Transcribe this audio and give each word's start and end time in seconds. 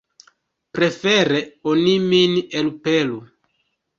Prefere 0.77 1.41
oni 1.73 1.93
min 2.13 2.33
elpelu. 2.61 3.21